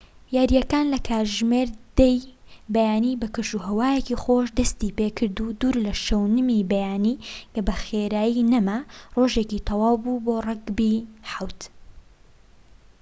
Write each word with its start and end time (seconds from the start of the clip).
یارییەکان 0.35 0.85
لە 0.93 0.99
کاتژمێر 1.07 1.67
10:00ی 1.97 2.31
بەیانی 2.75 3.19
بە 3.21 3.27
کەشوهەوایەکی 3.35 4.19
خۆش 4.23 4.47
دەستی 4.59 4.95
پێکرد 4.97 5.37
و 5.39 5.55
دوور 5.59 5.75
لە 5.85 5.93
شەونمی 6.05 6.67
بەیانی 6.71 7.21
کە 7.53 7.61
بە 7.67 7.73
خێرایی 7.83 8.47
نەما، 8.51 8.79
ڕۆژێکی 9.17 9.63
تەواو 9.67 9.95
بوو 10.03 10.23
بۆ 10.25 10.35
ڕەگبی 10.47 10.95
7‏‎ 11.31 11.65